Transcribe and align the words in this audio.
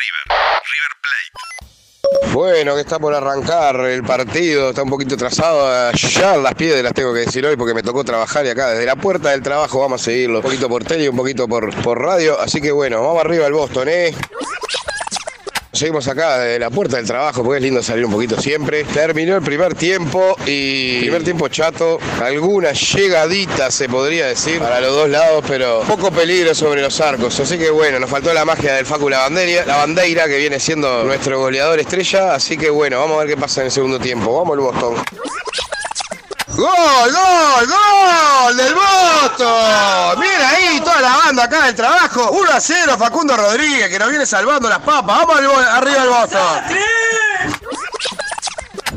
River. 0.00 0.92
Plate. 1.02 2.32
Bueno, 2.32 2.74
que 2.74 2.80
está 2.80 2.98
por 2.98 3.14
arrancar 3.14 3.76
el 3.80 4.02
partido, 4.02 4.70
está 4.70 4.82
un 4.82 4.90
poquito 4.90 5.16
trazado. 5.16 5.92
Ya 5.92 6.36
las 6.36 6.54
piedras 6.54 6.92
tengo 6.94 7.12
que 7.12 7.20
decir 7.20 7.44
hoy 7.44 7.56
porque 7.56 7.74
me 7.74 7.82
tocó 7.82 8.04
trabajar 8.04 8.46
y 8.46 8.48
acá 8.48 8.70
desde 8.70 8.86
la 8.86 8.96
puerta 8.96 9.30
del 9.30 9.42
trabajo 9.42 9.80
vamos 9.80 10.00
a 10.00 10.04
seguirlo. 10.04 10.38
Un 10.38 10.44
poquito 10.44 10.68
por 10.68 10.84
tele 10.84 11.08
un 11.08 11.16
poquito 11.16 11.46
por, 11.48 11.74
por 11.82 12.00
radio. 12.00 12.40
Así 12.40 12.60
que 12.60 12.72
bueno, 12.72 13.02
vamos 13.02 13.24
arriba 13.24 13.46
al 13.46 13.52
Boston, 13.52 13.88
¿eh? 13.88 14.14
Seguimos 15.80 16.06
acá 16.08 16.38
desde 16.40 16.58
la 16.58 16.68
puerta 16.68 16.98
del 16.98 17.06
trabajo 17.06 17.42
porque 17.42 17.56
es 17.56 17.62
lindo 17.62 17.82
salir 17.82 18.04
un 18.04 18.12
poquito 18.12 18.38
siempre. 18.38 18.84
Terminó 18.84 19.36
el 19.36 19.40
primer 19.40 19.74
tiempo 19.74 20.36
y 20.44 21.00
primer 21.00 21.24
tiempo 21.24 21.48
chato. 21.48 21.98
Alguna 22.22 22.72
llegadita 22.72 23.70
se 23.70 23.88
podría 23.88 24.26
decir 24.26 24.58
para 24.58 24.78
los 24.82 24.94
dos 24.94 25.08
lados, 25.08 25.42
pero 25.48 25.80
poco 25.88 26.10
peligro 26.10 26.54
sobre 26.54 26.82
los 26.82 27.00
arcos. 27.00 27.40
Así 27.40 27.56
que 27.56 27.70
bueno, 27.70 27.98
nos 27.98 28.10
faltó 28.10 28.34
la 28.34 28.44
magia 28.44 28.74
del 28.74 28.84
Facu 28.84 29.08
la 29.08 29.20
bandeira 29.20 30.26
que 30.26 30.36
viene 30.36 30.60
siendo 30.60 31.02
nuestro 31.04 31.38
goleador 31.38 31.78
estrella. 31.78 32.34
Así 32.34 32.58
que 32.58 32.68
bueno, 32.68 33.00
vamos 33.00 33.16
a 33.16 33.20
ver 33.20 33.28
qué 33.28 33.40
pasa 33.40 33.62
en 33.62 33.68
el 33.68 33.72
segundo 33.72 33.98
tiempo. 33.98 34.36
Vamos 34.36 34.58
al 34.58 34.60
Boston. 34.60 34.96
¡Gol, 36.56 36.68
gol, 37.10 37.66
gol 37.66 38.56
del 38.58 38.74
Boston! 38.74 39.59
Acá 41.38 41.66
del 41.66 41.74
trabajo. 41.74 42.30
1 42.32 42.50
a 42.50 42.60
0 42.60 42.96
Facundo 42.98 43.36
Rodríguez 43.36 43.88
que 43.88 43.98
nos 43.98 44.08
viene 44.08 44.26
salvando 44.26 44.68
las 44.68 44.80
papas. 44.80 45.26
Vamos 45.26 45.36
arriba 45.38 46.00
del 46.00 46.08
Boston. 46.08 46.40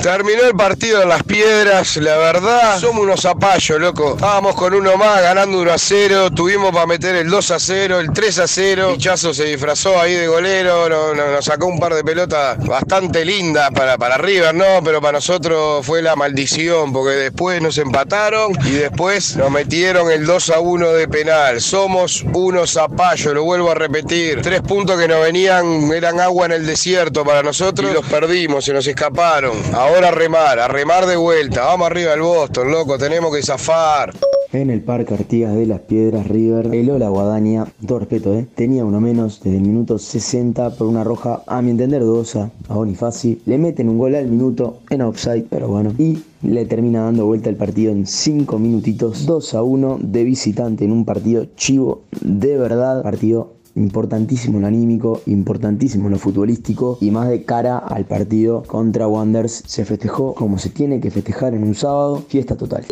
Terminó 0.03 0.43
el 0.43 0.53
partido 0.53 1.01
en 1.01 1.07
las 1.07 1.23
piedras, 1.23 1.95
la 1.95 2.17
verdad, 2.17 2.77
somos 2.77 3.03
unos 3.03 3.21
zapallos, 3.21 3.79
loco. 3.79 4.15
Estábamos 4.15 4.53
con 4.53 4.73
uno 4.73 4.97
más, 4.97 5.21
ganando 5.21 5.57
1 5.61 5.71
a 5.71 5.77
0, 5.77 6.29
tuvimos 6.31 6.73
para 6.73 6.85
meter 6.85 7.15
el 7.15 7.29
2 7.29 7.51
a 7.51 7.57
0, 7.59 8.01
el 8.01 8.11
3 8.11 8.39
a 8.39 8.47
0. 8.47 8.91
Pichazo 8.97 9.33
se 9.33 9.45
disfrazó 9.45 10.01
ahí 10.01 10.13
de 10.13 10.27
golero, 10.27 10.89
no- 10.89 11.13
no- 11.13 11.31
nos 11.31 11.45
sacó 11.45 11.67
un 11.67 11.79
par 11.79 11.93
de 11.93 12.03
pelotas 12.03 12.57
bastante 12.67 13.23
lindas 13.23 13.69
para, 13.73 13.97
para 13.97 14.17
River, 14.17 14.53
¿no? 14.53 14.83
Pero 14.83 14.99
para 14.99 15.13
nosotros 15.13 15.85
fue 15.85 16.01
la 16.01 16.17
maldición, 16.17 16.91
porque 16.91 17.11
después 17.11 17.61
nos 17.61 17.77
empataron 17.77 18.51
y 18.65 18.71
después 18.71 19.37
nos 19.37 19.51
metieron 19.51 20.11
el 20.11 20.25
2 20.25 20.49
a 20.49 20.59
1 20.59 20.91
de 20.91 21.07
penal. 21.07 21.61
Somos 21.61 22.25
unos 22.33 22.71
zapallos, 22.73 23.33
lo 23.33 23.45
vuelvo 23.45 23.71
a 23.71 23.75
repetir. 23.75 24.41
Tres 24.41 24.59
puntos 24.63 24.99
que 24.99 25.07
nos 25.07 25.21
venían, 25.21 25.89
eran 25.93 26.19
agua 26.19 26.47
en 26.47 26.51
el 26.51 26.65
desierto 26.65 27.23
para 27.23 27.41
nosotros 27.41 27.89
y 27.89 27.93
los 27.93 28.05
perdimos, 28.05 28.65
se 28.65 28.73
nos 28.73 28.85
escaparon. 28.85 29.53
Ahora 29.73 29.92
a 30.01 30.09
remar, 30.09 30.59
a 30.59 30.67
remar 30.67 31.05
de 31.05 31.15
vuelta. 31.15 31.65
Vamos 31.65 31.85
arriba 31.85 32.11
del 32.11 32.21
Boston, 32.21 32.71
loco, 32.71 32.97
tenemos 32.97 33.33
que 33.33 33.43
zafar. 33.43 34.11
En 34.51 34.71
el 34.71 34.81
Parque 34.81 35.13
Artigas 35.13 35.55
de 35.55 35.67
las 35.67 35.81
Piedras 35.81 36.27
River, 36.27 36.73
el 36.73 36.89
Ola 36.89 37.09
Guadaña, 37.09 37.67
todo 37.85 37.99
respeto, 37.99 38.33
¿eh? 38.33 38.47
tenía 38.55 38.85
uno 38.85 38.99
menos 38.99 39.39
desde 39.43 39.57
el 39.57 39.63
minuto 39.63 39.99
60 39.99 40.71
por 40.71 40.87
una 40.87 41.03
roja, 41.03 41.43
a 41.45 41.61
mi 41.61 41.69
entender, 41.69 42.01
dudosa 42.01 42.49
a 42.69 42.73
Bonifaci. 42.73 43.43
Le 43.45 43.59
meten 43.59 43.87
un 43.87 43.99
gol 43.99 44.15
al 44.15 44.25
minuto 44.25 44.79
en 44.89 45.01
offside, 45.01 45.45
pero 45.47 45.67
bueno. 45.67 45.93
Y 45.99 46.23
le 46.41 46.65
termina 46.65 47.03
dando 47.03 47.27
vuelta 47.27 47.51
el 47.51 47.55
partido 47.55 47.91
en 47.91 48.07
5 48.07 48.57
minutitos, 48.57 49.27
2 49.27 49.53
a 49.53 49.61
1 49.61 49.99
de 50.01 50.23
visitante 50.23 50.85
en 50.85 50.91
un 50.91 51.05
partido 51.05 51.45
chivo, 51.55 52.01
de 52.19 52.57
verdad, 52.57 53.03
partido 53.03 53.53
importantísimo 53.75 54.59
lo 54.59 54.67
anímico, 54.67 55.21
importantísimo 55.25 56.09
lo 56.09 56.17
futbolístico 56.17 56.97
y 57.01 57.11
más 57.11 57.29
de 57.29 57.43
cara 57.43 57.77
al 57.77 58.05
partido 58.05 58.63
contra 58.63 59.07
Wanderers 59.07 59.63
se 59.65 59.85
festejó 59.85 60.33
como 60.33 60.57
se 60.57 60.69
tiene 60.69 60.99
que 60.99 61.11
festejar 61.11 61.53
en 61.53 61.63
un 61.63 61.75
sábado, 61.75 62.23
fiesta 62.27 62.55
total. 62.55 62.85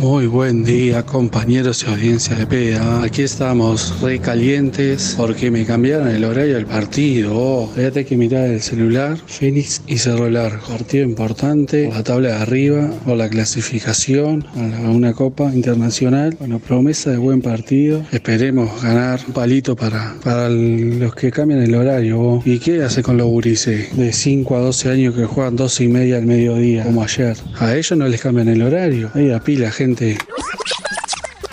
Muy 0.00 0.26
buen 0.28 0.64
día, 0.64 1.04
compañeros 1.04 1.84
y 1.84 1.90
audiencia 1.90 2.34
de 2.34 2.46
PEA. 2.46 3.02
Aquí 3.02 3.20
estamos 3.20 4.00
recalientes 4.00 5.14
porque 5.14 5.50
me 5.50 5.66
cambiaron 5.66 6.08
el 6.08 6.24
horario 6.24 6.54
del 6.54 6.64
partido. 6.64 7.32
Oh, 7.34 7.70
fíjate 7.76 8.06
que 8.06 8.16
mirar 8.16 8.48
el 8.48 8.62
celular. 8.62 9.18
Fénix 9.26 9.82
y 9.86 9.98
Cerro 9.98 10.30
Largo. 10.30 10.66
Partido 10.68 11.04
importante. 11.04 11.84
por 11.84 11.96
La 11.96 12.02
tabla 12.02 12.28
de 12.30 12.34
arriba. 12.36 12.90
Por 13.04 13.18
la 13.18 13.28
clasificación 13.28 14.46
a 14.56 14.88
una 14.88 15.12
Copa 15.12 15.52
Internacional. 15.54 16.34
Bueno, 16.38 16.60
promesa 16.60 17.10
de 17.10 17.18
buen 17.18 17.42
partido. 17.42 18.02
Esperemos 18.10 18.82
ganar 18.82 19.20
un 19.26 19.34
palito 19.34 19.76
para, 19.76 20.14
para 20.24 20.48
los 20.48 21.14
que 21.14 21.30
cambian 21.30 21.60
el 21.60 21.74
horario. 21.74 22.18
oh. 22.18 22.42
¿Y 22.46 22.58
qué 22.58 22.82
hace 22.82 23.02
con 23.02 23.18
los 23.18 23.26
gurises? 23.26 23.94
De 23.94 24.14
5 24.14 24.56
a 24.56 24.60
12 24.60 24.90
años 24.92 25.14
que 25.14 25.26
juegan 25.26 25.56
12 25.56 25.84
y 25.84 25.88
media 25.88 26.16
al 26.16 26.24
mediodía, 26.24 26.84
como 26.84 27.02
ayer. 27.02 27.36
A 27.58 27.76
ellos 27.76 27.98
no 27.98 28.08
les 28.08 28.22
cambian 28.22 28.48
el 28.48 28.62
horario. 28.62 29.10
Ahí 29.12 29.30
a 29.30 29.40
pila, 29.40 29.70
gente. 29.90 30.18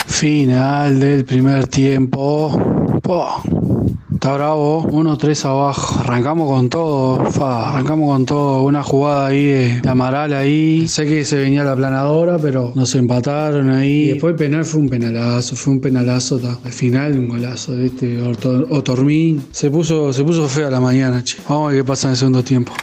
Final 0.06 1.00
del 1.00 1.26
primer 1.26 1.68
tiempo. 1.68 3.00
Po. 3.02 3.42
Está 4.14 4.34
bravo, 4.34 4.84
1-3 4.92 5.46
abajo. 5.46 6.00
Arrancamos 6.00 6.50
con 6.50 6.70
todo, 6.70 7.32
fa, 7.32 7.70
arrancamos 7.70 8.10
con 8.10 8.26
todo. 8.26 8.64
Una 8.64 8.84
jugada 8.84 9.28
ahí 9.28 9.46
de, 9.46 9.82
de 9.82 9.90
Amaral 9.90 10.34
ahí. 10.34 10.88
Sé 10.88 11.06
que 11.06 11.24
se 11.24 11.38
venía 11.38 11.64
la 11.64 11.76
planadora, 11.76 12.38
pero 12.38 12.72
nos 12.76 12.94
empataron 12.96 13.70
ahí. 13.70 14.04
Y 14.04 14.08
después 14.10 14.32
el 14.32 14.38
penal 14.38 14.66
fue 14.66 14.82
un 14.82 14.90
penalazo, 14.90 15.56
fue 15.56 15.74
un 15.74 15.82
penalazo. 15.82 16.40
ta. 16.40 16.58
Al 16.64 16.74
final 16.74 17.18
un 17.18 17.30
golazo 17.30 17.74
de 17.74 17.88
este 17.88 18.22
Otormín. 18.22 19.46
Se 19.52 19.70
puso, 19.70 20.12
se 20.14 20.24
puso 20.24 20.48
fea 20.48 20.70
la 20.70 20.80
mañana, 20.80 21.24
che. 21.24 21.38
Vamos 21.48 21.70
a 21.70 21.74
ver 21.74 21.84
qué 21.84 21.88
pasa 21.88 22.08
en 22.08 22.12
el 22.12 22.18
segundo 22.18 22.44
tiempo. 22.44 22.74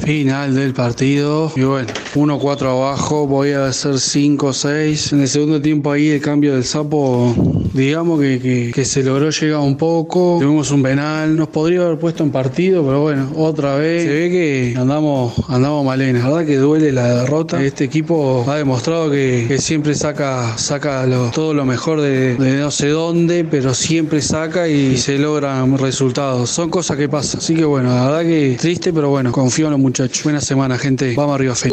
Final 0.00 0.54
del 0.54 0.74
partido. 0.74 1.52
Y 1.56 1.62
bueno, 1.62 1.88
1-4 2.14 2.70
abajo. 2.70 3.26
Voy 3.26 3.50
a 3.52 3.66
hacer 3.66 3.94
5-6. 3.94 5.12
En 5.12 5.20
el 5.20 5.28
segundo 5.28 5.60
tiempo 5.60 5.90
ahí 5.92 6.08
el 6.10 6.20
cambio 6.20 6.54
del 6.54 6.64
sapo, 6.64 7.34
digamos 7.72 8.20
que, 8.20 8.70
que- 8.74 8.84
se 8.84 9.02
logró 9.02 9.30
llegar 9.30 9.60
un 9.60 9.76
poco. 9.76 10.38
Tuvimos 10.40 10.70
un 10.70 10.82
penal. 10.82 11.36
Nos 11.36 11.48
podría 11.48 11.82
haber 11.86 11.98
puesto 11.98 12.22
en 12.22 12.30
partido, 12.30 12.84
pero 12.84 13.00
bueno, 13.02 13.30
otra 13.36 13.76
vez. 13.76 14.04
Se 14.04 14.08
ve 14.12 14.30
que 14.30 14.74
andamos, 14.78 15.32
andamos 15.48 15.84
malenes. 15.84 16.22
La 16.22 16.28
verdad 16.30 16.46
que 16.46 16.56
duele 16.56 16.92
la 16.92 17.22
derrota. 17.22 17.62
Este 17.62 17.84
equipo 17.84 18.44
ha 18.48 18.56
demostrado 18.56 19.10
que, 19.10 19.56
siempre 19.58 19.94
saca, 19.94 20.56
saca 20.58 21.06
todo 21.34 21.54
lo 21.54 21.64
mejor 21.64 22.00
de 22.00 22.36
no 22.38 22.70
sé 22.70 22.88
dónde, 22.88 23.44
pero 23.44 23.74
siempre 23.74 24.20
saca 24.22 24.68
y 24.68 24.96
se 24.98 25.18
logran 25.18 25.76
resultados. 25.78 26.50
Son 26.50 26.68
cosas 26.70 26.96
que 26.96 27.08
pasan. 27.08 27.40
Así 27.40 27.54
que 27.54 27.64
bueno, 27.64 27.88
la 27.88 28.04
verdad 28.04 28.22
que 28.22 28.56
triste, 28.60 28.92
pero 28.92 29.08
bueno, 29.08 29.32
confío 29.32 29.66
en 29.66 29.72
los 29.72 29.80
muchachos. 29.80 30.22
Buena 30.24 30.40
semana, 30.40 30.78
gente. 30.78 31.14
Vamos 31.16 31.34
arriba, 31.34 31.54
Fe. 31.54 31.70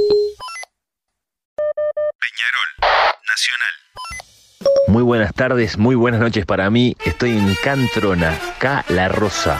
Muy 4.91 5.03
buenas 5.03 5.34
tardes, 5.34 5.78
muy 5.78 5.96
buenas 5.96 6.19
noches 6.19 6.46
para 6.46 6.69
mí. 6.69 6.97
Estoy 7.06 7.29
en 7.29 7.56
Cantrona, 7.63 8.38
Ca 8.59 8.84
La 8.90 9.07
Rosa, 9.07 9.57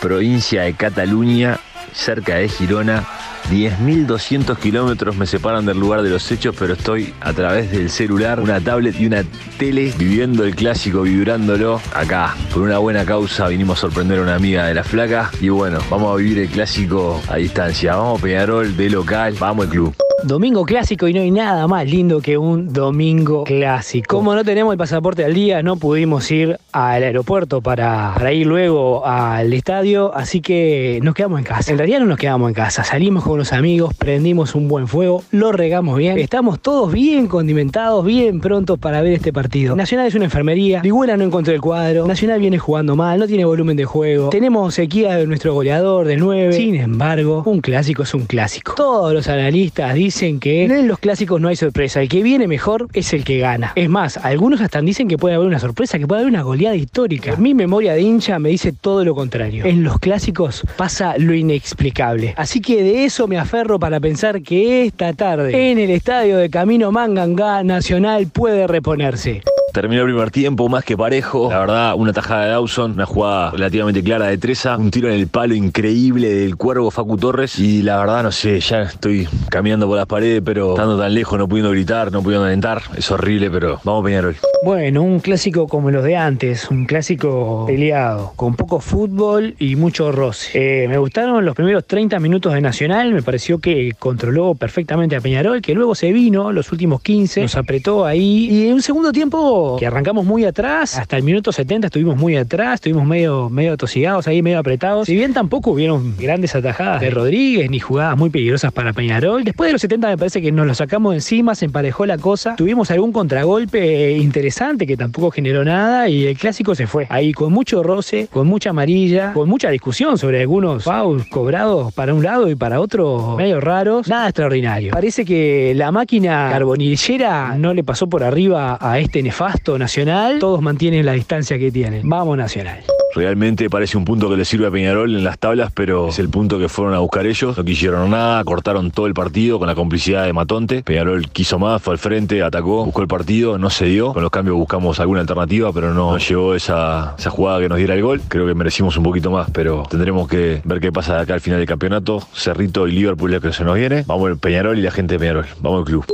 provincia 0.00 0.62
de 0.62 0.72
Cataluña, 0.72 1.58
cerca 1.92 2.36
de 2.36 2.48
Girona. 2.48 3.04
10.200 3.50 4.56
kilómetros 4.56 5.14
me 5.14 5.26
separan 5.26 5.66
del 5.66 5.78
lugar 5.78 6.00
de 6.00 6.08
los 6.08 6.32
hechos, 6.32 6.56
pero 6.58 6.72
estoy 6.72 7.12
a 7.20 7.34
través 7.34 7.70
del 7.70 7.90
celular, 7.90 8.40
una 8.40 8.60
tablet 8.60 8.98
y 8.98 9.04
una 9.04 9.24
tele 9.58 9.92
viviendo 9.98 10.42
el 10.42 10.56
clásico, 10.56 11.02
vibrándolo 11.02 11.78
acá. 11.94 12.34
Por 12.50 12.62
una 12.62 12.78
buena 12.78 13.04
causa 13.04 13.48
vinimos 13.48 13.76
a 13.76 13.80
sorprender 13.82 14.20
a 14.20 14.22
una 14.22 14.36
amiga 14.36 14.64
de 14.64 14.72
la 14.72 14.84
flaca 14.84 15.30
y 15.38 15.50
bueno, 15.50 15.80
vamos 15.90 16.14
a 16.14 16.16
vivir 16.16 16.38
el 16.38 16.48
clásico 16.48 17.20
a 17.28 17.36
distancia. 17.36 17.94
Vamos 17.96 18.22
Peñarol 18.22 18.74
de 18.74 18.88
local, 18.88 19.36
vamos 19.38 19.66
el 19.66 19.70
club. 19.70 20.11
Domingo 20.24 20.64
clásico 20.64 21.08
y 21.08 21.14
no 21.14 21.20
hay 21.20 21.32
nada 21.32 21.66
más 21.66 21.84
lindo 21.90 22.20
que 22.20 22.38
un 22.38 22.72
domingo 22.72 23.42
clásico. 23.42 24.16
Como 24.16 24.36
no 24.36 24.44
tenemos 24.44 24.72
el 24.72 24.78
pasaporte 24.78 25.24
al 25.24 25.34
día, 25.34 25.64
no 25.64 25.76
pudimos 25.76 26.30
ir 26.30 26.58
al 26.70 27.02
aeropuerto 27.02 27.60
para, 27.60 28.14
ir 28.32 28.46
luego 28.46 29.04
al 29.04 29.52
estadio, 29.52 30.14
así 30.14 30.40
que 30.40 31.00
nos 31.02 31.16
quedamos 31.16 31.40
en 31.40 31.44
casa. 31.44 31.72
En 31.72 31.78
realidad 31.78 31.98
no 31.98 32.06
nos 32.06 32.18
quedamos 32.18 32.48
en 32.48 32.54
casa, 32.54 32.84
salimos 32.84 33.24
con 33.24 33.32
unos 33.32 33.52
amigos, 33.52 33.94
prendimos 33.94 34.54
un 34.54 34.68
buen 34.68 34.86
fuego, 34.86 35.24
lo 35.32 35.50
regamos 35.50 35.98
bien, 35.98 36.16
estamos 36.18 36.60
todos 36.60 36.92
bien 36.92 37.26
condimentados, 37.26 38.04
bien 38.04 38.40
prontos 38.40 38.78
para 38.78 39.02
ver 39.02 39.14
este 39.14 39.32
partido. 39.32 39.74
Nacional 39.74 40.06
es 40.06 40.14
una 40.14 40.26
enfermería, 40.26 40.82
Ligüera 40.84 41.16
no 41.16 41.24
encontró 41.24 41.52
el 41.52 41.60
cuadro, 41.60 42.06
Nacional 42.06 42.38
viene 42.38 42.58
jugando 42.58 42.94
mal, 42.94 43.18
no 43.18 43.26
tiene 43.26 43.44
volumen 43.44 43.76
de 43.76 43.86
juego, 43.86 44.28
tenemos 44.30 44.72
sequía 44.74 45.16
de 45.16 45.26
nuestro 45.26 45.52
goleador 45.52 46.06
del 46.06 46.20
9, 46.20 46.52
sin 46.52 46.76
embargo, 46.76 47.42
un 47.44 47.60
clásico 47.60 48.04
es 48.04 48.14
un 48.14 48.26
clásico. 48.26 48.74
Todos 48.76 49.12
los 49.12 49.26
analistas 49.26 49.94
dicen 49.94 50.11
que 50.40 50.64
en 50.64 50.88
los 50.88 50.98
clásicos 50.98 51.40
no 51.40 51.48
hay 51.48 51.56
sorpresa, 51.56 52.02
el 52.02 52.08
que 52.08 52.22
viene 52.22 52.46
mejor 52.46 52.88
es 52.92 53.12
el 53.12 53.24
que 53.24 53.38
gana. 53.38 53.72
Es 53.74 53.88
más, 53.88 54.18
algunos 54.18 54.60
hasta 54.60 54.80
dicen 54.80 55.08
que 55.08 55.16
puede 55.16 55.34
haber 55.34 55.46
una 55.46 55.58
sorpresa, 55.58 55.98
que 55.98 56.06
puede 56.06 56.22
haber 56.22 56.32
una 56.32 56.42
goleada 56.42 56.76
histórica. 56.76 57.36
Mi 57.36 57.54
memoria 57.54 57.94
de 57.94 58.02
hincha 58.02 58.38
me 58.38 58.50
dice 58.50 58.72
todo 58.72 59.04
lo 59.04 59.14
contrario. 59.14 59.64
En 59.64 59.82
los 59.84 59.98
clásicos 59.98 60.64
pasa 60.76 61.16
lo 61.18 61.34
inexplicable. 61.34 62.34
Así 62.36 62.60
que 62.60 62.82
de 62.82 63.04
eso 63.04 63.26
me 63.26 63.38
aferro 63.38 63.78
para 63.78 64.00
pensar 64.00 64.42
que 64.42 64.84
esta 64.84 65.12
tarde 65.14 65.72
en 65.72 65.78
el 65.78 65.90
estadio 65.90 66.36
de 66.36 66.50
Camino 66.50 66.92
Mangangá 66.92 67.62
Nacional 67.62 68.26
puede 68.32 68.66
reponerse. 68.66 69.42
Terminó 69.72 70.02
el 70.02 70.08
primer 70.08 70.30
tiempo, 70.30 70.68
más 70.68 70.84
que 70.84 70.98
parejo. 70.98 71.48
La 71.50 71.60
verdad, 71.60 71.94
una 71.96 72.12
tajada 72.12 72.44
de 72.44 72.50
Dawson, 72.50 72.92
una 72.92 73.06
jugada 73.06 73.52
relativamente 73.52 74.02
clara 74.02 74.26
de 74.26 74.36
Treza, 74.36 74.76
un 74.76 74.90
tiro 74.90 75.08
en 75.08 75.14
el 75.14 75.28
palo 75.28 75.54
increíble 75.54 76.28
del 76.28 76.56
cuervo 76.56 76.90
Facu 76.90 77.16
Torres. 77.16 77.58
Y 77.58 77.82
la 77.82 77.96
verdad, 77.96 78.22
no 78.22 78.32
sé, 78.32 78.60
ya 78.60 78.82
estoy 78.82 79.26
caminando 79.48 79.86
por 79.86 79.96
las 79.96 80.06
paredes, 80.06 80.42
pero 80.44 80.72
estando 80.72 80.98
tan 80.98 81.14
lejos, 81.14 81.38
no 81.38 81.48
pudiendo 81.48 81.70
gritar, 81.70 82.12
no 82.12 82.22
pudiendo 82.22 82.46
alentar. 82.46 82.82
Es 82.96 83.10
horrible, 83.10 83.50
pero 83.50 83.80
vamos 83.82 84.04
Peñarol. 84.04 84.36
Bueno, 84.62 85.02
un 85.02 85.20
clásico 85.20 85.66
como 85.66 85.90
los 85.90 86.04
de 86.04 86.16
antes, 86.16 86.70
un 86.70 86.84
clásico 86.84 87.64
peleado, 87.66 88.34
con 88.36 88.54
poco 88.54 88.78
fútbol 88.78 89.54
y 89.58 89.76
mucho 89.76 90.12
roce. 90.12 90.84
Eh, 90.84 90.88
me 90.88 90.98
gustaron 90.98 91.44
los 91.44 91.56
primeros 91.56 91.86
30 91.86 92.20
minutos 92.20 92.52
de 92.52 92.60
Nacional, 92.60 93.12
me 93.12 93.22
pareció 93.22 93.58
que 93.58 93.92
controló 93.98 94.54
perfectamente 94.54 95.16
a 95.16 95.20
Peñarol, 95.20 95.62
que 95.62 95.74
luego 95.74 95.94
se 95.94 96.12
vino 96.12 96.52
los 96.52 96.70
últimos 96.72 97.00
15, 97.00 97.42
nos 97.42 97.56
apretó 97.56 98.04
ahí. 98.04 98.48
Y 98.50 98.68
en 98.68 98.74
un 98.74 98.82
segundo 98.82 99.12
tiempo 99.12 99.61
que 99.78 99.86
arrancamos 99.86 100.24
muy 100.24 100.44
atrás, 100.44 100.98
hasta 100.98 101.16
el 101.16 101.22
minuto 101.22 101.52
70 101.52 101.86
estuvimos 101.86 102.16
muy 102.16 102.36
atrás, 102.36 102.74
estuvimos 102.74 103.06
medio, 103.06 103.50
medio 103.50 103.74
atosigados 103.74 104.26
ahí, 104.26 104.42
medio 104.42 104.58
apretados. 104.58 105.06
Si 105.06 105.14
bien 105.14 105.32
tampoco 105.32 105.72
hubieron 105.72 106.16
grandes 106.16 106.54
atajadas 106.54 107.00
de 107.00 107.10
Rodríguez 107.10 107.70
ni 107.70 107.80
jugadas 107.80 108.16
muy 108.16 108.30
peligrosas 108.30 108.72
para 108.72 108.92
Peñarol, 108.92 109.44
después 109.44 109.68
de 109.68 109.72
los 109.72 109.80
70 109.80 110.08
me 110.08 110.18
parece 110.18 110.42
que 110.42 110.52
nos 110.52 110.66
lo 110.66 110.74
sacamos 110.74 111.14
encima, 111.14 111.54
se 111.54 111.66
emparejó 111.66 112.06
la 112.06 112.18
cosa. 112.18 112.56
Tuvimos 112.56 112.90
algún 112.90 113.12
contragolpe 113.12 114.12
interesante 114.12 114.86
que 114.86 114.96
tampoco 114.96 115.30
generó 115.30 115.64
nada 115.64 116.08
y 116.08 116.26
el 116.26 116.36
clásico 116.36 116.74
se 116.74 116.86
fue. 116.86 117.06
Ahí 117.08 117.32
con 117.32 117.52
mucho 117.52 117.82
roce, 117.82 118.28
con 118.30 118.46
mucha 118.46 118.70
amarilla, 118.70 119.32
con 119.32 119.48
mucha 119.48 119.70
discusión 119.70 120.18
sobre 120.18 120.40
algunos 120.40 120.84
fouls 120.84 121.26
cobrados 121.26 121.92
para 121.92 122.14
un 122.14 122.22
lado 122.22 122.48
y 122.48 122.54
para 122.54 122.80
otro 122.80 123.36
medio 123.36 123.60
raros. 123.60 124.08
Nada 124.08 124.28
extraordinario. 124.28 124.92
Parece 124.92 125.24
que 125.24 125.72
la 125.74 125.92
máquina 125.92 126.48
carbonillera 126.50 127.56
no 127.58 127.74
le 127.74 127.84
pasó 127.84 128.08
por 128.08 128.22
arriba 128.22 128.78
a 128.80 128.98
este 128.98 129.22
nefasto 129.22 129.51
Nacional. 129.78 130.38
Todos 130.38 130.60
mantienen 130.60 131.06
la 131.06 131.12
distancia 131.12 131.58
que 131.58 131.70
tienen. 131.70 132.08
Vamos 132.08 132.36
Nacional. 132.36 132.82
Realmente 133.14 133.68
parece 133.68 133.98
un 133.98 134.06
punto 134.06 134.30
que 134.30 134.36
le 134.38 134.44
sirve 134.46 134.66
a 134.66 134.70
Peñarol 134.70 135.14
en 135.14 135.22
las 135.22 135.38
tablas, 135.38 135.70
pero 135.74 136.08
es 136.08 136.18
el 136.18 136.30
punto 136.30 136.58
que 136.58 136.70
fueron 136.70 136.94
a 136.94 136.98
buscar 137.00 137.26
ellos. 137.26 137.58
No 137.58 137.64
quisieron 137.64 138.10
nada, 138.10 138.42
cortaron 138.42 138.90
todo 138.90 139.06
el 139.06 139.12
partido 139.12 139.58
con 139.58 139.68
la 139.68 139.74
complicidad 139.74 140.24
de 140.24 140.32
Matonte. 140.32 140.82
Peñarol 140.82 141.28
quiso 141.28 141.58
más, 141.58 141.82
fue 141.82 141.92
al 141.92 141.98
frente, 141.98 142.42
atacó, 142.42 142.86
buscó 142.86 143.02
el 143.02 143.08
partido, 143.08 143.58
no 143.58 143.68
se 143.68 143.84
dio. 143.84 144.14
Con 144.14 144.22
los 144.22 144.30
cambios 144.30 144.56
buscamos 144.56 144.98
alguna 144.98 145.20
alternativa, 145.20 145.72
pero 145.74 145.92
no 145.92 146.16
llegó 146.16 146.54
esa, 146.54 147.14
esa 147.18 147.28
jugada 147.30 147.60
que 147.60 147.68
nos 147.68 147.76
diera 147.76 147.94
el 147.94 148.02
gol. 148.02 148.22
Creo 148.28 148.46
que 148.46 148.54
merecimos 148.54 148.96
un 148.96 149.02
poquito 149.02 149.30
más, 149.30 149.50
pero 149.50 149.82
tendremos 149.90 150.26
que 150.26 150.62
ver 150.64 150.80
qué 150.80 150.90
pasa 150.90 151.16
de 151.16 151.22
acá 151.22 151.34
al 151.34 151.42
final 151.42 151.58
del 151.58 151.68
campeonato. 151.68 152.26
Cerrito 152.32 152.88
y 152.88 152.92
Liverpool 152.92 153.34
es 153.34 153.42
que 153.42 153.52
se 153.52 153.62
nos 153.62 153.76
viene. 153.76 154.04
Vamos 154.06 154.30
el 154.30 154.38
Peñarol 154.38 154.78
y 154.78 154.82
la 154.82 154.90
gente 154.90 155.14
de 155.14 155.18
Peñarol. 155.18 155.46
Vamos 155.60 155.80
al 155.80 155.84
club. 155.84 156.06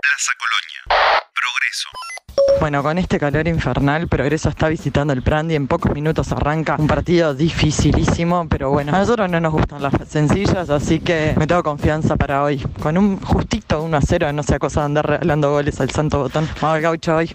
Plaza 0.00 0.32
Colonia. 0.36 0.69
Bueno, 2.60 2.82
con 2.82 2.98
este 2.98 3.18
calor 3.18 3.48
infernal, 3.48 4.06
Progreso 4.06 4.50
está 4.50 4.68
visitando 4.68 5.12
el 5.12 5.22
Prandi. 5.22 5.54
En 5.54 5.66
pocos 5.66 5.92
minutos 5.94 6.30
arranca 6.30 6.76
un 6.78 6.86
partido 6.86 7.32
dificilísimo, 7.34 8.46
pero 8.48 8.70
bueno, 8.70 8.94
a 8.94 8.98
nosotros 8.98 9.30
no 9.30 9.40
nos 9.40 9.52
gustan 9.52 9.82
las 9.82 9.94
sencillas, 10.06 10.68
así 10.68 11.00
que 11.00 11.34
me 11.38 11.46
tengo 11.46 11.62
confianza 11.62 12.16
para 12.16 12.42
hoy. 12.42 12.58
Con 12.82 12.98
un 12.98 13.18
justito 13.20 13.82
1 13.82 13.96
a 13.96 14.00
0, 14.02 14.32
no 14.32 14.42
sea 14.42 14.58
cosa 14.58 14.80
de 14.80 14.86
andar 14.86 15.08
regalando 15.08 15.50
goles 15.50 15.80
al 15.80 15.90
santo 15.90 16.18
botón. 16.18 16.46
Vamos 16.60 16.76
al 16.76 16.82
gaucho 16.82 17.16
hoy. 17.16 17.34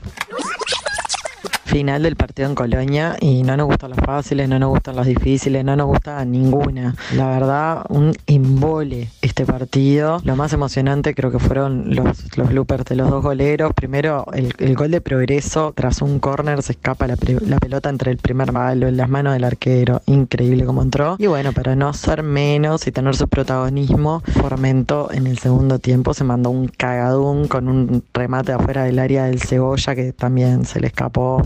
Final 1.76 2.04
del 2.04 2.16
partido 2.16 2.48
en 2.48 2.56
Colonia 2.56 3.18
y 3.20 3.44
no 3.44 3.58
nos 3.58 3.66
gustan 3.66 3.90
las 3.90 4.00
fáciles, 4.00 4.48
no 4.48 4.58
nos 4.58 4.70
gustan 4.70 4.96
las 4.96 5.08
difíciles, 5.08 5.66
no 5.66 5.76
nos 5.76 5.88
gusta 5.88 6.24
ninguna. 6.24 6.96
La 7.14 7.28
verdad, 7.28 7.86
un 7.90 8.14
embole 8.28 9.10
este 9.22 9.46
partido. 9.46 10.22
Lo 10.24 10.38
más 10.38 10.54
emocionante 10.54 11.14
creo 11.14 11.32
que 11.32 11.40
fueron 11.40 11.94
los, 11.94 12.38
los 12.38 12.48
bloopers 12.48 12.86
de 12.86 12.96
los 12.96 13.10
dos 13.10 13.22
goleros. 13.22 13.74
Primero, 13.74 14.26
el, 14.32 14.54
el 14.58 14.74
gol 14.74 14.90
de 14.90 15.02
progreso, 15.02 15.74
tras 15.76 16.02
un 16.02 16.20
córner 16.20 16.64
se 16.64 16.72
escapa 16.72 17.08
la, 17.08 17.18
pelota 17.18 17.90
entre 17.90 18.12
el 18.12 18.20
primer 18.20 18.54
palo 18.54 18.88
en 18.88 18.96
las 18.96 19.10
manos 19.10 19.34
del 19.34 19.44
arquero. 19.44 20.02
Increíble 20.06 20.64
como 20.64 20.82
entró. 20.82 21.18
Y 21.20 21.28
bueno, 21.28 21.52
para 21.52 21.76
no 21.76 21.92
ser 21.92 22.24
menos 22.24 22.88
y 22.88 22.94
tener 22.94 23.18
su 23.18 23.28
protagonismo, 23.28 24.24
Formento 24.26 25.10
en 25.12 25.28
el 25.28 25.40
segundo 25.40 25.80
tiempo 25.80 26.14
se 26.14 26.24
mandó 26.24 26.52
un 26.52 26.70
cagadún 26.70 27.50
con 27.50 27.68
un 27.68 28.02
remate 28.14 28.54
afuera 28.54 28.86
del 28.86 28.98
área 28.98 29.26
del 29.26 29.42
cebolla 29.42 29.94
que 29.94 30.14
también 30.14 30.64
se 30.64 30.80
le 30.80 30.88
escapó. 30.88 31.46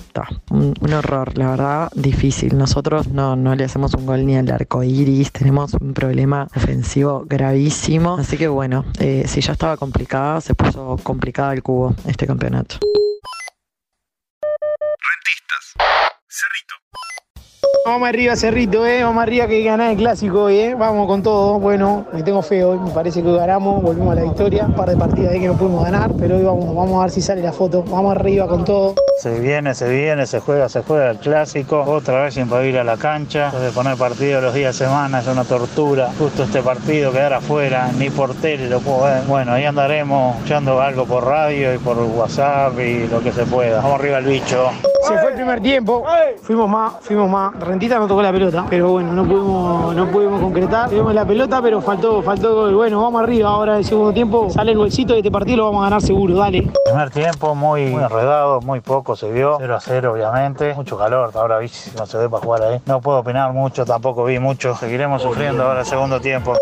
Un, 0.50 0.74
un 0.80 0.94
horror, 0.94 1.38
la 1.38 1.52
verdad, 1.52 1.92
difícil. 1.96 2.58
Nosotros 2.58 3.08
no, 3.08 3.36
no 3.36 3.56
le 3.56 3.66
hacemos 3.66 3.94
un 3.94 4.06
gol 4.06 4.26
ni 4.26 4.36
al 4.36 4.50
arco 4.52 4.84
iris, 4.84 5.32
tenemos 5.32 5.74
un 5.76 5.94
problema 5.94 6.48
ofensivo 6.56 7.24
gravísimo. 7.26 8.18
Así 8.18 8.38
que 8.38 8.48
bueno, 8.48 8.86
eh, 9.00 9.24
si 9.28 9.42
ya 9.42 9.54
estaba 9.54 9.78
complicada, 9.78 10.42
se 10.42 10.56
puso 10.56 10.98
complicada 11.04 11.54
el 11.54 11.64
cubo 11.64 11.96
este 12.08 12.26
campeonato. 12.28 12.78
Rentistas. 15.02 15.74
Cerrito. 16.28 16.76
Vamos 17.86 18.10
arriba, 18.10 18.36
Cerrito, 18.36 18.86
eh. 18.86 19.04
Vamos 19.04 19.24
arriba 19.24 19.48
que 19.48 19.56
hay 19.56 19.64
que 19.64 19.70
ganar 19.70 19.92
el 19.92 19.98
clásico 19.98 20.44
hoy, 20.44 20.60
eh. 20.60 20.76
Vamos 20.76 21.08
con 21.08 21.24
todo. 21.24 21.60
Bueno, 21.60 22.06
me 22.14 22.24
tengo 22.24 22.42
fe 22.42 22.64
hoy. 22.64 22.80
Me 22.80 22.92
parece 22.92 23.22
que 23.22 23.30
hoy 23.30 23.38
ganamos, 23.38 23.82
volvimos 23.82 24.12
a 24.12 24.16
la 24.16 24.24
victoria. 24.24 24.66
Un 24.66 24.76
par 24.76 24.90
de 24.90 24.98
partidas 24.98 25.32
ahí 25.34 25.40
que 25.40 25.48
no 25.48 25.58
pudimos 25.58 25.84
ganar, 25.84 26.12
pero 26.20 26.38
hoy 26.38 26.44
vamos, 26.44 26.76
vamos 26.76 27.00
a 27.00 27.02
ver 27.04 27.12
si 27.12 27.22
sale 27.22 27.42
la 27.42 27.52
foto. 27.52 27.84
Vamos 27.84 28.16
arriba 28.16 28.48
con 28.48 28.64
todo. 28.66 28.96
Se 29.20 29.38
viene, 29.38 29.76
se 29.76 29.90
viene, 29.90 30.26
se 30.26 30.40
juega, 30.40 30.70
se 30.70 30.82
juega 30.82 31.12
el 31.12 31.18
clásico. 31.18 31.82
Otra 31.82 32.24
vez 32.24 32.36
sin 32.36 32.48
poder 32.48 32.68
ir 32.68 32.78
a 32.78 32.86
la 32.86 32.96
cancha. 32.96 33.48
Entonces 33.48 33.70
de 33.70 33.76
poner 33.76 33.98
partido 33.98 34.40
los 34.40 34.54
días 34.54 34.80
de 34.80 34.86
semana 34.86 35.20
es 35.20 35.28
una 35.28 35.44
tortura. 35.44 36.10
Justo 36.18 36.44
este 36.44 36.62
partido 36.62 37.12
quedar 37.12 37.34
afuera, 37.34 37.92
ni 37.98 38.10
por 38.10 38.34
tele 38.36 38.70
lo 38.70 38.80
puedo 38.80 39.04
ver. 39.04 39.24
Bueno, 39.24 39.52
ahí 39.52 39.66
andaremos 39.66 40.38
escuchando 40.38 40.82
algo 40.82 41.06
por 41.06 41.26
radio 41.26 41.74
y 41.74 41.78
por 41.80 41.98
WhatsApp 41.98 42.80
y 42.80 43.10
lo 43.10 43.22
que 43.22 43.34
se 43.34 43.46
pueda. 43.46 43.82
Vamos 43.82 44.00
arriba 44.00 44.20
el 44.20 44.26
bicho. 44.26 44.72
Se 45.10 45.18
fue 45.18 45.30
el 45.30 45.36
primer 45.36 45.60
tiempo. 45.60 46.06
Fuimos 46.44 46.70
más, 46.70 46.94
fuimos 47.02 47.30
más. 47.30 47.60
Rentita 47.60 47.98
no 47.98 48.08
tocó 48.08 48.22
la 48.22 48.32
pelota, 48.32 48.66
pero 48.70 48.92
bueno, 48.92 49.12
no 49.12 49.24
pudimos, 49.24 49.96
no 49.96 50.08
pudimos 50.08 50.40
concretar. 50.40 50.90
Tuvimos 50.90 51.14
la 51.16 51.26
pelota, 51.26 51.62
pero 51.62 51.82
faltó, 51.82 52.22
faltó 52.22 52.54
gol. 52.54 52.76
Bueno, 52.76 53.02
vamos 53.02 53.24
arriba. 53.24 53.50
Ahora 53.50 53.78
el 53.78 53.86
segundo 53.86 54.14
tiempo 54.14 54.50
sale 54.52 54.74
el 54.74 54.78
bolsito 54.78 55.14
de 55.14 55.20
este 55.20 55.32
partido, 55.32 55.58
lo 55.58 55.66
vamos 55.66 55.82
a 55.82 55.86
ganar 55.86 56.02
seguro. 56.02 56.36
Dale. 56.36 56.72
Primer 56.86 57.10
tiempo 57.10 57.56
muy, 57.56 57.88
muy 57.88 58.04
enredado, 58.04 58.62
muy 58.62 58.82
poco 58.82 59.16
se 59.16 59.32
vio. 59.32 59.58
0 59.60 59.76
a 59.76 59.80
0 59.80 60.14
obviamente. 60.14 60.74
Mucho 60.76 60.98
calor, 60.98 61.32
ahora 61.34 61.58
vi 61.58 61.70
si 61.70 61.92
no 61.98 62.06
se 62.06 62.18
ve 62.18 62.30
para 62.30 62.44
jugar 62.44 62.62
ahí. 62.64 62.82
No 62.86 63.02
puedo 63.02 63.20
opinar 63.20 63.52
mucho, 63.52 63.86
tampoco 63.86 64.26
vi 64.26 64.38
mucho. 64.38 64.76
Seguiremos 64.76 65.24
sufriendo 65.24 65.64
ahora 65.64 65.80
el 65.80 65.86
segundo 65.86 66.20
tiempo. 66.22 66.54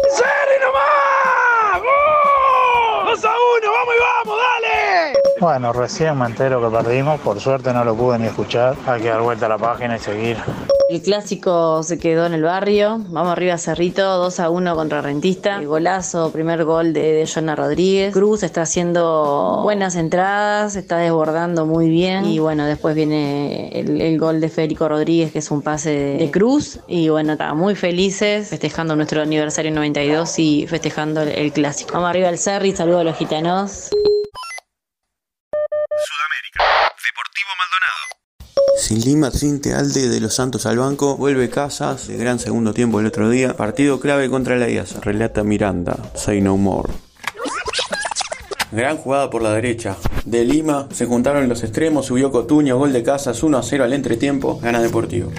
Bueno, 5.50 5.72
recién 5.72 6.20
me 6.20 6.26
entero 6.26 6.60
que 6.60 6.76
perdimos, 6.76 7.22
por 7.22 7.40
suerte 7.40 7.72
no 7.72 7.86
lo 7.86 7.96
pude 7.96 8.20
ni 8.20 8.28
escuchar. 8.28 8.76
Hay 8.86 9.02
que 9.02 9.08
dar 9.08 9.22
vuelta 9.22 9.46
a 9.46 9.50
la 9.50 9.58
página 9.58 9.96
y 9.96 10.00
seguir. 10.00 10.36
El 10.90 11.02
clásico 11.02 11.84
se 11.84 11.98
quedó 11.98 12.26
en 12.26 12.34
el 12.34 12.44
barrio. 12.44 12.98
Vamos 13.08 13.32
arriba 13.32 13.58
Cerrito, 13.58 14.18
2 14.18 14.42
a 14.42 14.50
1 14.50 14.76
contra 14.76 15.02
Rentista. 15.02 15.56
El 15.56 15.68
golazo, 15.68 16.34
primer 16.34 16.66
gol 16.66 16.92
de, 16.92 17.14
de 17.14 17.26
Jonah 17.26 17.56
Rodríguez. 17.56 18.14
Cruz 18.14 18.44
está 18.44 18.64
haciendo 18.64 19.62
buenas 19.64 19.96
entradas, 19.96 20.76
está 20.76 20.98
desbordando 20.98 21.66
muy 21.66 21.88
bien. 21.88 22.26
Y 22.26 22.40
bueno, 22.40 22.66
después 22.66 22.94
viene 22.94 23.70
el, 23.70 24.20
gol 24.20 24.42
de 24.42 24.50
Federico 24.50 24.90
Rodríguez, 24.90 25.32
que 25.32 25.40
es 25.40 25.50
un 25.50 25.62
pase 25.62 26.18
de, 26.20 26.30
Cruz. 26.30 26.82
Y 26.90 27.08
bueno, 27.08 27.32
está 27.32 27.54
muy 27.54 27.76
felices, 27.76 28.50
festejando 28.50 28.98
nuestro 28.98 29.22
aniversario 29.22 29.72
92 29.72 30.40
y 30.40 30.68
festejando 30.68 31.22
el, 31.22 31.30
el 31.30 31.54
clásico. 31.54 31.94
Vamos 31.94 32.10
arriba 32.10 32.28
al 32.28 32.38
Cerri, 32.38 32.76
saludos 32.76 33.00
a 33.00 33.04
los 33.06 33.16
gitanos. 33.16 33.92
Sudamérica. 35.98 36.94
Deportivo 36.94 37.50
Sin 38.78 39.02
Lima, 39.02 39.32
Trinte 39.32 39.74
Alde 39.74 40.08
de 40.08 40.20
los 40.20 40.36
Santos 40.36 40.66
al 40.66 40.78
banco, 40.78 41.18
vuelve 41.18 41.50
Casas, 41.50 42.08
de 42.08 42.16
gran 42.16 42.40
segundo 42.40 42.74
tiempo 42.74 43.00
el 43.00 43.08
otro 43.08 43.30
día, 43.30 43.58
partido 43.58 44.00
clave 44.00 44.30
contra 44.30 44.56
la 44.56 44.70
IASA, 44.70 45.02
relata 45.02 45.44
Miranda, 45.44 45.98
Say 46.16 46.42
No 46.42 46.56
More. 46.58 46.94
Gran 48.72 48.98
jugada 48.98 49.30
por 49.30 49.42
la 49.42 49.54
derecha. 49.54 49.98
De 50.26 50.46
Lima 50.46 50.88
se 50.92 51.06
juntaron 51.06 51.50
los 51.50 51.64
extremos, 51.64 52.06
subió 52.06 52.32
Cotuño, 52.32 52.78
gol 52.78 52.94
de 52.94 53.04
Casas, 53.04 53.42
1 53.42 53.58
a 53.58 53.64
0 53.64 53.84
al 53.84 53.94
entretiempo, 53.94 54.60
gana 54.62 54.82
Deportivo. 54.82 55.32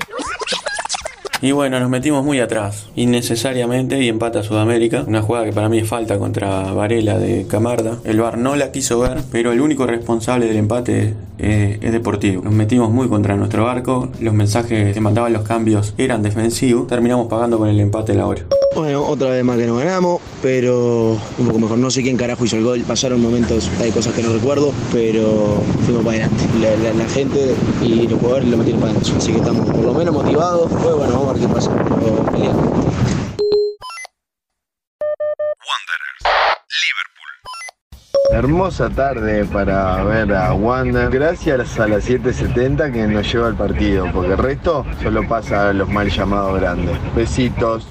Y 1.40 1.52
bueno, 1.52 1.78
nos 1.78 1.88
metimos 1.88 2.25
muy 2.25 2.40
atrás, 2.40 2.87
innecesariamente, 2.97 4.02
y 4.02 4.09
empata 4.09 4.42
Sudamérica. 4.42 5.04
Una 5.07 5.23
jugada 5.23 5.45
que 5.45 5.52
para 5.52 5.68
mí 5.68 5.78
es 5.78 5.88
falta 5.88 6.18
contra 6.18 6.73
Varela 6.73 7.16
de 7.18 7.47
Camarda. 7.47 7.99
El 8.04 8.21
VAR 8.21 8.38
no 8.38 8.57
la 8.57 8.73
quiso 8.73 8.99
ver, 8.99 9.23
pero 9.30 9.52
el 9.52 9.61
único 9.61 9.87
responsable 9.87 10.47
del 10.47 10.57
empate 10.57 11.14
eh, 11.38 11.78
es 11.80 11.92
Deportivo. 11.92 12.42
Nos 12.42 12.52
metimos 12.52 12.90
muy 12.90 13.09
contra 13.09 13.37
nuestro 13.37 13.64
barco, 13.64 14.09
los 14.21 14.35
mensajes 14.35 14.92
que 14.92 15.00
mandaban 15.00 15.33
los 15.33 15.42
cambios 15.42 15.95
eran 15.97 16.23
defensivos. 16.23 16.88
Terminamos 16.88 17.28
pagando 17.28 17.59
con 17.59 17.68
el 17.68 17.78
empate 17.78 18.14
la 18.14 18.26
hora. 18.26 18.42
Bueno, 18.75 19.04
otra 19.04 19.30
vez 19.30 19.45
más 19.45 19.57
que 19.57 19.66
no 19.66 19.76
ganamos, 19.76 20.21
pero 20.42 21.16
un 21.38 21.47
poco 21.47 21.59
mejor. 21.59 21.78
No 21.78 21.90
sé 21.90 22.02
quién 22.02 22.16
carajo 22.16 22.45
hizo 22.45 22.57
el 22.57 22.64
gol. 22.64 22.80
Pasaron 22.87 23.21
momentos, 23.21 23.71
hay 23.80 23.90
cosas 23.90 24.14
que 24.14 24.23
no 24.23 24.33
recuerdo, 24.33 24.73
pero 24.92 25.61
fuimos 25.85 26.04
para 26.04 26.18
adelante. 26.18 26.45
La, 26.97 27.09
gente 27.09 27.54
y 27.83 28.07
los 28.07 28.21
jugadores 28.21 28.49
lo 28.49 28.57
metieron 28.57 28.80
para 28.80 28.92
adentro. 28.92 29.16
Así 29.16 29.33
que 29.33 29.38
estamos 29.38 29.66
por 29.66 29.85
lo 29.85 29.95
menos 29.95 30.14
motivados. 30.14 30.71
Pues 30.71 30.95
bueno, 30.95 31.27
a 31.28 31.32
ver 31.32 31.42
qué 31.42 31.49
pasa. 31.49 31.70
Pero 31.73 32.25
peleando. 32.25 32.62
Wanderers. 35.68 36.25
Liverpool. 36.85 37.32
Hermosa 38.32 38.90
tarde 38.90 39.44
para 39.44 40.02
ver 40.04 40.32
a 40.35 40.54
Wanda. 40.54 41.08
Gracias 41.08 41.78
a 41.78 41.88
las 41.88 42.08
7.70 42.08 42.92
que 42.92 43.06
nos 43.06 43.30
lleva 43.30 43.49
al 43.49 43.56
partido, 43.56 44.06
porque 44.12 44.32
el 44.32 44.38
resto 44.38 44.85
solo 45.02 45.26
pasa 45.28 45.70
a 45.70 45.73
los 45.73 45.88
mal 45.88 46.11
llamados 46.11 46.61
grandes. 46.61 46.97
Besitos. 47.14 47.87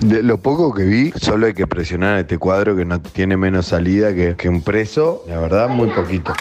De 0.00 0.22
lo 0.22 0.38
poco 0.38 0.72
que 0.72 0.84
vi, 0.84 1.12
solo 1.12 1.46
hay 1.46 1.54
que 1.54 1.66
presionar 1.66 2.16
a 2.16 2.20
este 2.20 2.38
cuadro 2.38 2.74
que 2.74 2.86
no 2.86 3.02
tiene 3.02 3.36
menos 3.36 3.66
salida 3.66 4.14
que, 4.14 4.34
que 4.36 4.48
un 4.48 4.62
preso. 4.62 5.24
La 5.26 5.38
verdad, 5.38 5.68
muy 5.68 5.90
poquito. 5.90 6.32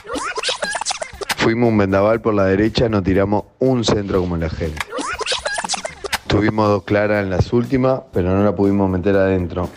Fuimos 1.37 1.69
un 1.69 1.77
vendaval 1.77 2.21
por 2.21 2.33
la 2.33 2.45
derecha, 2.45 2.87
no 2.87 3.01
tiramos 3.01 3.45
un 3.59 3.83
centro 3.83 4.21
como 4.21 4.37
la 4.37 4.49
gente. 4.49 4.88
Tuvimos 6.29 6.69
dos 6.69 6.83
claras 6.83 7.23
en 7.23 7.31
las 7.31 7.51
últimas, 7.51 8.01
pero 8.13 8.29
no 8.29 8.43
la 8.43 8.55
pudimos 8.55 8.87
meter 8.87 9.15
adentro. 9.15 9.67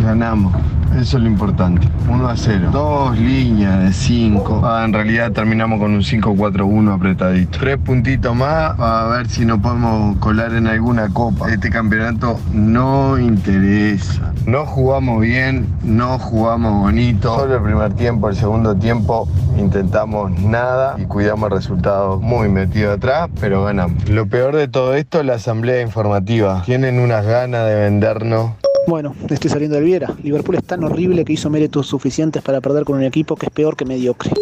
Ganamos, 0.00 0.54
eso 0.98 1.16
es 1.16 1.22
lo 1.22 1.28
importante. 1.28 1.88
1 2.08 2.28
a 2.28 2.36
0. 2.36 2.70
Dos 2.72 3.18
líneas 3.18 3.82
de 3.84 3.92
5. 3.92 4.62
Ah, 4.64 4.82
en 4.84 4.92
realidad 4.92 5.32
terminamos 5.32 5.78
con 5.78 5.92
un 5.92 6.02
5-4-1 6.02 6.94
apretadito. 6.94 7.58
Tres 7.58 7.78
puntitos 7.78 8.34
más 8.34 8.78
a 8.78 9.06
ver 9.08 9.28
si 9.28 9.44
nos 9.44 9.60
podemos 9.60 10.16
colar 10.18 10.54
en 10.54 10.66
alguna 10.66 11.08
copa. 11.08 11.50
Este 11.50 11.70
campeonato 11.70 12.40
no 12.52 13.18
interesa. 13.18 14.32
No 14.46 14.66
jugamos 14.66 15.20
bien, 15.20 15.68
no 15.84 16.18
jugamos 16.18 16.80
bonito. 16.80 17.36
Solo 17.36 17.56
el 17.56 17.62
primer 17.62 17.94
tiempo, 17.94 18.28
el 18.28 18.36
segundo 18.36 18.74
tiempo 18.74 19.28
intentamos 19.56 20.32
nada 20.40 20.96
y 20.98 21.04
cuidamos 21.04 21.50
el 21.50 21.56
resultado 21.58 22.18
muy 22.18 22.48
metido 22.48 22.92
atrás, 22.92 23.30
pero 23.40 23.64
ganamos. 23.64 24.08
Lo 24.08 24.26
peor 24.26 24.56
de 24.56 24.66
todo 24.66 24.94
esto 24.94 25.20
es 25.20 25.26
la 25.26 25.34
asamblea 25.34 25.80
informativa. 25.80 26.62
Tienen 26.64 26.98
unas 26.98 27.24
ganas 27.24 27.66
de 27.66 27.74
vendernos. 27.76 28.50
Bueno, 28.86 29.14
estoy 29.30 29.48
saliendo 29.48 29.76
del 29.76 29.84
Viera. 29.84 30.12
Liverpool 30.22 30.56
es 30.56 30.64
tan 30.64 30.82
horrible 30.82 31.24
que 31.24 31.32
hizo 31.32 31.48
méritos 31.48 31.86
suficientes 31.86 32.42
para 32.42 32.60
perder 32.60 32.84
con 32.84 32.96
un 32.96 33.04
equipo 33.04 33.36
que 33.36 33.46
es 33.46 33.52
peor 33.52 33.76
que 33.76 33.84
mediocre. 33.84 34.32